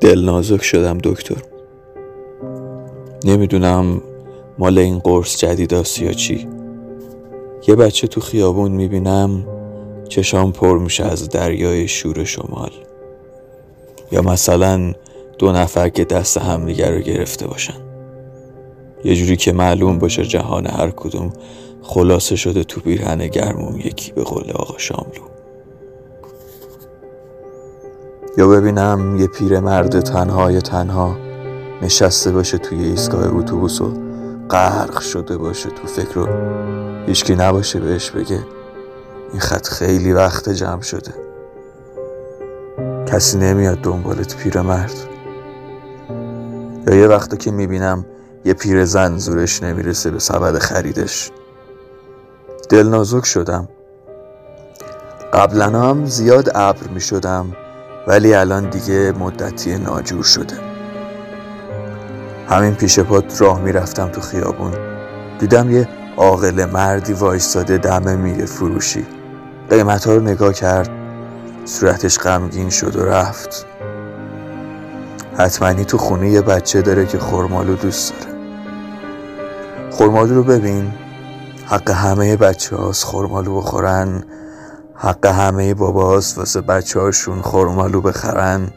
[0.00, 1.42] دل نازک شدم دکتر.
[3.24, 4.02] نمی‌دونم
[4.58, 6.48] مال این قرص جدید است یا چی.
[7.68, 9.44] یه بچه تو خیابون می‌بینم
[10.08, 12.70] چشام پر میشه از دریای شور شمال.
[14.12, 14.92] یا مثلا
[15.38, 17.80] دو نفر که دست همدیگر رو گرفته باشن.
[19.04, 21.32] یه جوری که معلوم باشه جهان هر کدوم
[21.82, 25.37] خلاصه شده تو پیرهن گرمون یکی به قول آقا شاملو.
[28.38, 31.16] یا ببینم یه پیر مرد تنهای تنها
[31.82, 33.92] نشسته باشه توی ایستگاه اتوبوس و
[34.50, 36.28] غرق شده باشه تو فکر رو
[37.06, 38.40] هیچکی نباشه بهش بگه.
[39.32, 41.14] این خط خیلی وقت جمع شده.
[43.06, 44.94] کسی نمیاد دنبالت پیر مرد.
[46.86, 48.06] یا یه وقتا که می‌بینم
[48.44, 51.30] یه پیر زن زورش نمی‌رسه به سبد خریدش.
[52.68, 53.68] دل نازک شدم.
[55.32, 57.46] قبلا هم زیاد ابر می‌شدم.
[58.08, 60.58] ولی الان دیگه مدتی ناجور شده.
[62.48, 64.72] همین پیش پات راه می‌رفتم تو خیابون.
[65.38, 69.06] دیدم یه عاقل مردی وایستاده دم میره فروشی.
[69.70, 70.90] قیمت ها رو نگاه کرد.
[71.64, 73.66] صورتش غمگین شد و رفت.
[75.36, 78.38] حتمانی تو خونه یه بچه داره که خورمالو دوست داره.
[79.90, 80.92] خورمالو رو ببین.
[81.66, 84.22] حق همه بچه هاست خورمالو بخورن.
[85.00, 88.68] حق همه باباست واسه بچه هاشون خورمالو بخرن.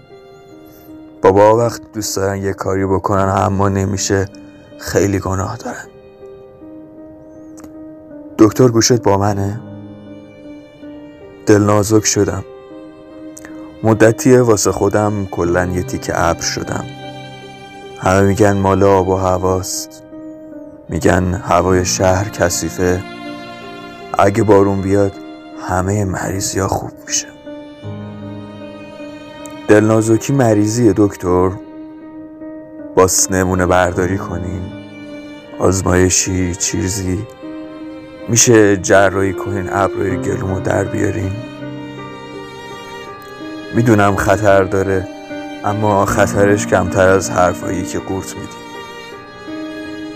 [1.21, 4.29] بابا وقت دوست دارن یه کاری بکنن اما نمیشه.
[4.79, 5.87] خیلی گناه دارن.
[8.37, 9.61] دکتر گوشت با منه.
[11.45, 12.43] دل نازک شدم.
[13.83, 16.85] مدتیه واسه خودم کلا یه تیک ابر شدم.
[17.99, 20.03] همه میگن مال آب و هواست.
[20.89, 23.03] میگن هوای شهر کثیفه.
[24.19, 25.20] اگه بارون بیاد
[25.67, 27.27] همه مریضی ها خوب میشه.
[29.67, 31.49] دلنازکی مریضیه دکتر.
[32.95, 34.61] باس نمونه برداری کنین.
[35.59, 37.27] آزمایشی چیزی.
[38.29, 41.31] میشه جراحی کنین ابروی گلومو در بیارین.
[43.75, 45.07] می‌دونم خطر داره
[45.63, 48.47] اما خطرش کمتر از حرفایی که قورت میدی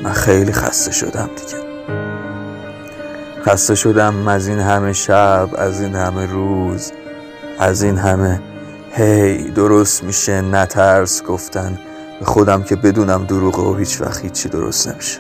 [0.04, 1.66] من خیلی خسته شدم دیگه.
[3.46, 6.92] خسته شدم از این همه شب از این همه روز
[7.60, 8.42] از این همه
[8.92, 11.80] هی درست میشه نترس گفتن
[12.20, 15.20] به خودم که بدونم دروغه و هیچ وقت هیچی درست نمیشه.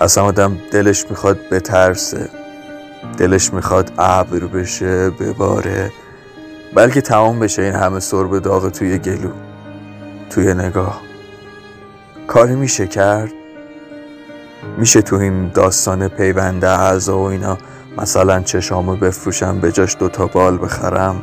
[0.00, 2.28] اصلا آدم دلش می‌خواد بترسه
[3.18, 5.92] دلش می‌خواد ابر بشه بباره
[6.74, 9.30] بلکه تمام بشه این همه سرب داغ توی گلو
[10.30, 11.00] توی نگاه.
[12.26, 13.37] کاری میشه کرد؟
[14.78, 17.58] میشه تو این داستان پیونده اعضا و اینا
[17.98, 21.22] مثلا چشامو بفروشم به جاش دوتا بال بخرم.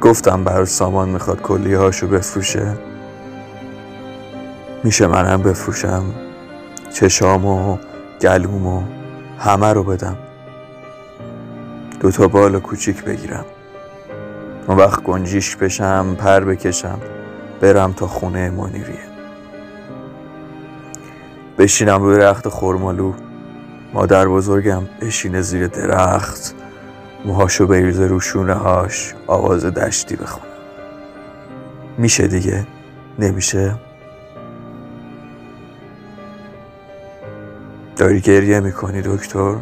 [0.00, 2.78] گفتم بر سامان می‌خواد کلی هاشو بفروشه.
[4.84, 6.04] میشه منم بفروشم.
[6.92, 7.78] چشامو
[8.20, 8.82] گلومو
[9.38, 10.16] همه رو بدم.
[12.00, 13.44] دوتا بال کوچیک بگیرم.
[14.68, 16.98] اون وقت گنجیش بشم پر بکشم
[17.60, 19.07] برم تا خونه منیریه
[21.58, 23.12] بشینم روی رخت خورمالو
[23.92, 26.54] مادر بزرگم بشینه زیر درخت.
[27.24, 30.52] موهاشو بریزه رو شونه هاش آواز دشتی بخونه
[31.98, 32.66] میشه دیگه؟
[33.18, 33.74] نمیشه؟
[37.96, 39.54] داری گریه می‌کنی دکتر؟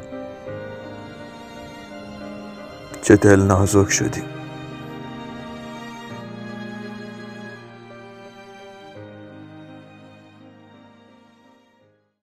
[3.03, 4.23] چه دل نازک شدی.